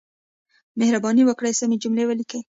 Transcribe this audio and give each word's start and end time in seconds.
مهرباني 0.79 1.23
وکړئ 1.25 1.53
سمې 1.59 1.77
جملې 1.83 2.03
ولیکئ. 2.07 2.41